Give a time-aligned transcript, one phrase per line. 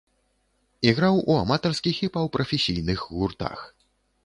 [0.89, 3.59] Іграў у аматарскіх і паўпрафесійных гуртах.